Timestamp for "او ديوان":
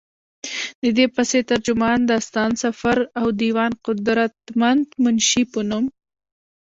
3.19-3.71